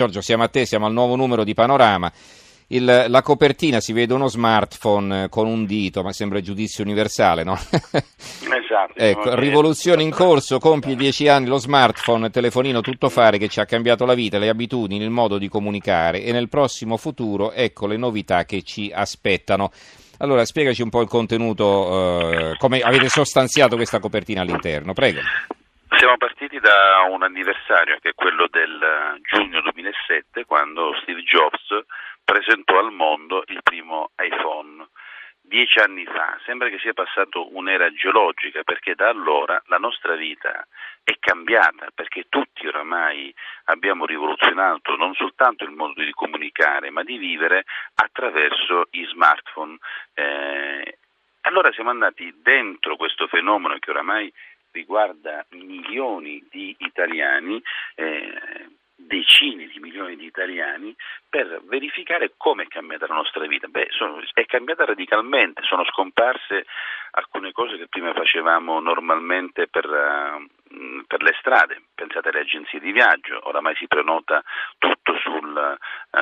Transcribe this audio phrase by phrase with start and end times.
[0.00, 2.10] Giorgio, siamo a te, siamo al nuovo numero di Panorama.
[2.68, 7.58] Il, la copertina si vede uno smartphone con un dito, ma sembra giudizio universale, no?
[8.62, 8.94] Esatto.
[8.94, 13.66] ecco, rivoluzione in corso, compie dieci anni lo smartphone, telefonino tutto fare che ci ha
[13.66, 17.98] cambiato la vita, le abitudini, il modo di comunicare e nel prossimo futuro ecco le
[17.98, 19.70] novità che ci aspettano.
[20.18, 25.20] Allora, spiegaci un po' il contenuto, eh, come avete sostanziato questa copertina all'interno, prego.
[25.98, 26.14] Siamo
[26.50, 31.84] partiti da un anniversario che è quello del giugno 2007 quando Steve Jobs
[32.24, 34.88] presentò al mondo il primo iPhone.
[35.40, 40.66] Dieci anni fa, sembra che sia passato un'era geologica perché da allora la nostra vita
[41.04, 43.32] è cambiata perché tutti oramai
[43.64, 47.64] abbiamo rivoluzionato non soltanto il modo di comunicare ma di vivere
[47.94, 49.76] attraverso i smartphone.
[50.14, 50.98] Eh,
[51.42, 54.32] allora siamo andati dentro questo fenomeno che oramai
[54.72, 57.62] riguarda milioni di italiani,
[57.94, 60.94] eh, decine di milioni di italiani,
[61.28, 63.66] per verificare come è cambiata la nostra vita.
[63.68, 66.66] Beh, sono, è cambiata radicalmente, sono scomparse
[67.12, 72.92] alcune cose che prima facevamo normalmente per, uh, per le strade, pensate alle agenzie di
[72.92, 74.42] viaggio, oramai si prenota
[74.78, 75.69] tutto sul,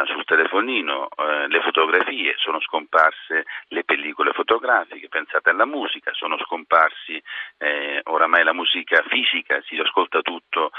[0.06, 7.22] sul telefonino, uh, le fotografie, sono scomparse le pellicole fotografiche, pensate alla musica, sono scomparsi
[7.58, 10.70] eh, oramai la musica fisica, si ascolta tutto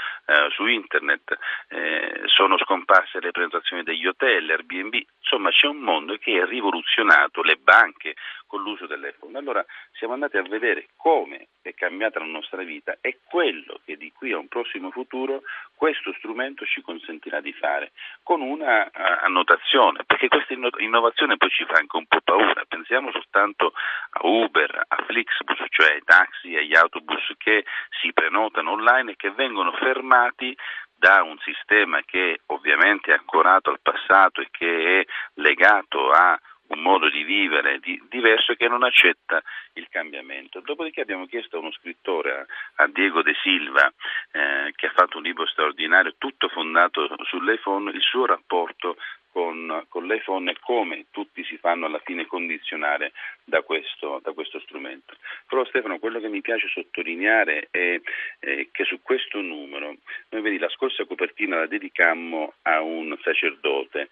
[0.50, 1.36] su internet,
[1.68, 7.42] eh, sono scomparse le prenotazioni degli hotel, Airbnb, insomma c'è un mondo che è rivoluzionato,
[7.42, 8.14] le banche
[8.46, 9.38] con l'uso dell'iPhone.
[9.38, 11.48] Allora siamo andati a vedere come
[11.80, 15.40] cambiata la nostra vita e quello che di qui a un prossimo futuro
[15.74, 18.90] questo strumento ci consentirà di fare, con una uh,
[19.24, 22.64] annotazione, perché questa innovazione poi ci fa anche un po' paura.
[22.68, 23.72] Pensiamo soltanto
[24.10, 27.64] a Uber, a Flixbus, cioè ai taxi agli autobus che
[28.02, 30.54] si prenotano online e che vengono fermati
[30.94, 35.06] da un sistema che ovviamente è ancorato al passato e che è
[35.36, 36.38] legato a
[36.70, 39.42] un modo di vivere di, diverso che non accetta
[39.74, 40.60] il cambiamento.
[40.60, 42.46] Dopodiché abbiamo chiesto a uno scrittore,
[42.76, 43.92] a, Diego De Silva,
[44.32, 48.96] eh, che ha fatto un libro straordinario, tutto fondato sull'iPhone, il suo rapporto
[49.32, 53.12] con, con, l'iPhone e come tutti si fanno alla fine condizionare
[53.44, 55.14] da questo, da questo strumento.
[55.48, 58.00] Però Stefano, quello che mi piace sottolineare è,
[58.38, 59.96] è che su questo numero,
[60.30, 64.08] noi vedi, la scorsa copertina la dedicammo a un sacerdote,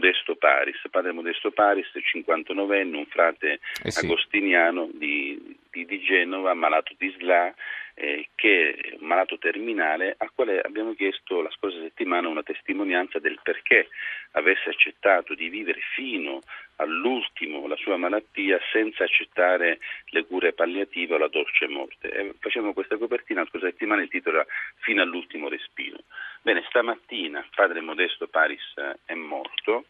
[0.00, 4.02] Modesto Paris, padre Modesto Paris, 59enne, un frate eh sì.
[4.02, 7.54] agostiniano di, di, di Genova, malato di SLA,
[8.00, 13.18] eh, che è un malato terminale al quale abbiamo chiesto la scorsa settimana una testimonianza
[13.18, 13.88] del perché
[14.32, 16.40] avesse accettato di vivere fino
[16.76, 22.08] all'ultimo la sua malattia senza accettare le cure palliative o la dolce morte.
[22.08, 24.46] E facevamo questa copertina la scorsa settimana, il titolo era
[24.78, 25.98] Fino all'ultimo respiro.
[26.40, 28.62] Bene, stamattina padre Modesto Paris
[29.04, 29.84] è morto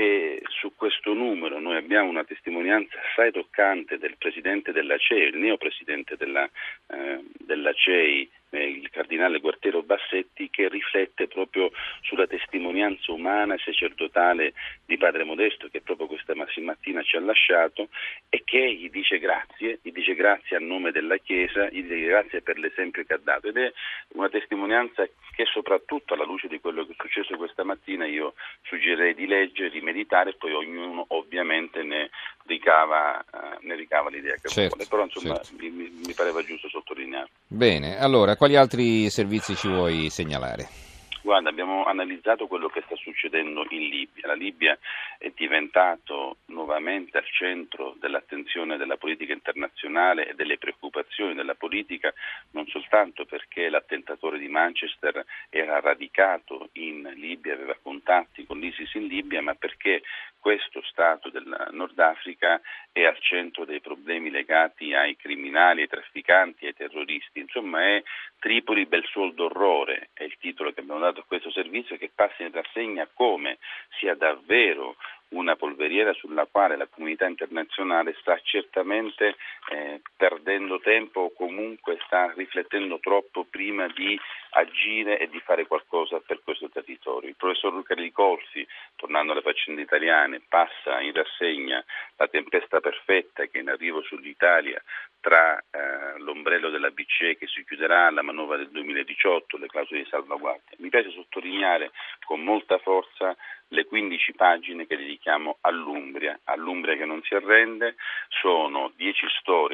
[0.00, 5.36] e su questo numero noi abbiamo una testimonianza assai toccante del presidente della CEI, il
[5.36, 6.48] neopresidente della,
[6.86, 12.59] eh, della CEI, eh, il cardinale Guartero Bassetti, che riflette proprio sulla testimonianza
[13.08, 14.52] umana e sacerdotale
[14.84, 17.88] di Padre Modesto, che proprio questa mattina ci ha lasciato,
[18.28, 22.42] e che gli dice grazie, gli dice grazie a nome della Chiesa, gli dice grazie
[22.42, 23.48] per l'esempio che ha dato.
[23.48, 23.72] Ed è
[24.14, 29.14] una testimonianza che soprattutto alla luce di quello che è successo questa mattina io suggerirei
[29.14, 32.10] di leggere, di meditare e poi ognuno ovviamente ne
[32.46, 34.88] ricava, uh, ne ricava l'idea che certo, vuole.
[34.88, 35.56] Però insomma certo.
[35.58, 37.28] mi, mi pareva giusto sottolineare.
[37.46, 40.89] Bene, allora quali altri servizi ci vuoi segnalare?
[41.30, 44.26] Guarda, abbiamo analizzato quello che sta succedendo in Libia.
[44.26, 44.76] La Libia
[45.16, 52.12] è diventato nuovamente al centro dell'attenzione della politica internazionale e delle preoccupazioni della politica,
[52.50, 59.06] non soltanto perché l'attentatore di Manchester era radicato in Libia, aveva contatti con l'ISIS in
[59.06, 60.02] Libia, ma perché
[60.40, 66.66] questo Stato del Nord Africa è al centro dei problemi legati ai criminali, ai trafficanti,
[66.66, 67.40] ai terroristi.
[67.40, 68.02] Insomma, è
[68.38, 72.42] Tripoli bel suol d'orrore, è il titolo che abbiamo dato a questo servizio che passa
[72.42, 73.58] in rassegna come
[73.98, 74.96] sia davvero
[75.30, 79.36] una polveriera sulla quale la comunità internazionale sta certamente
[79.70, 84.18] eh, perdendo tempo o comunque sta riflettendo troppo prima di
[84.50, 87.28] agire e di fare qualcosa per questo territorio.
[87.28, 88.66] Il professor Luca Ricorsi,
[88.96, 91.84] tornando alle faccende italiane, passa in rassegna
[92.16, 94.82] la tempesta perfetta che è in arrivo sull'Italia
[95.20, 100.08] tra eh, l'ombrello della BCE che si chiuderà, la manovra del 2018, le clausole di
[100.08, 100.76] salvaguardia.
[100.78, 101.90] Mi piace sottolineare
[102.24, 103.36] con molta forza
[103.68, 107.96] le 15 pagine che dedichiamo all'Umbria, all'Umbria che non si arrende,
[108.28, 109.69] sono 10 storie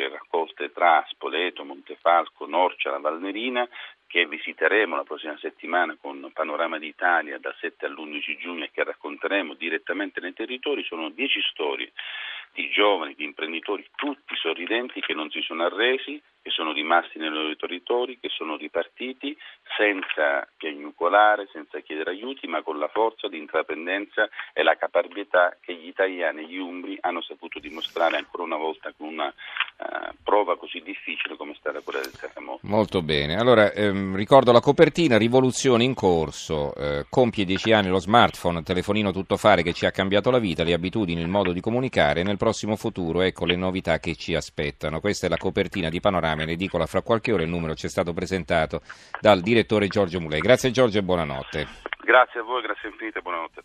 [1.08, 3.68] Spoleto, Montefalco, Norcia, la Valnerina,
[4.06, 9.54] che visiteremo la prossima settimana con Panorama d'Italia dal 7 all'11 giugno e che racconteremo
[9.54, 11.92] direttamente nei territori sono dieci storie
[12.56, 17.28] di giovani, di imprenditori, tutti sorridenti che non si sono arresi, che sono rimasti nei
[17.28, 19.36] loro territori, che sono ripartiti
[19.76, 25.74] senza piagnucolare, senza chiedere aiuti, ma con la forza di intraprendenza e la caparbietà che
[25.74, 29.34] gli italiani e gli umbri hanno saputo dimostrare ancora una volta con una
[30.22, 32.60] prova così difficile come è stata quella del terremoto.
[32.62, 37.98] Molto bene, allora ehm, ricordo la copertina, rivoluzione in corso, eh, compie dieci anni lo
[37.98, 41.60] smartphone, telefonino tutto fare che ci ha cambiato la vita, le abitudini, il modo di
[41.60, 45.00] comunicare, nel prossimo futuro ecco le novità che ci aspettano.
[45.00, 47.90] Questa è la copertina di Panorama in edicola fra qualche ora, il numero ci è
[47.90, 48.80] stato presentato
[49.20, 50.40] dal direttore Giorgio Mulei.
[50.40, 51.66] Grazie Giorgio e buonanotte.
[52.04, 53.62] Grazie a voi, grazie infinite, buonanotte.